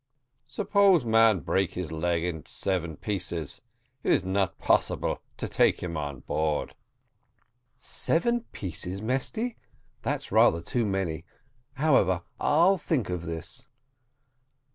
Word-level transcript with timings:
Suppose 0.47 1.05
man 1.05 1.41
break 1.41 1.73
his 1.75 1.91
leg 1.91 2.23
in 2.23 2.43
seven 2.47 2.97
pieces, 2.97 3.61
it 4.01 4.11
is 4.11 4.25
not 4.25 4.57
possible 4.57 5.21
to 5.37 5.47
take 5.47 5.83
him 5.83 5.93
board." 6.25 6.73
"Seven 7.77 8.41
pieces, 8.51 8.99
Mesty! 8.99 9.57
that's 10.01 10.31
rather 10.31 10.63
too 10.63 10.87
many. 10.87 11.23
However, 11.73 12.23
I'll 12.39 12.79
think 12.79 13.11
of 13.11 13.27
this." 13.27 13.67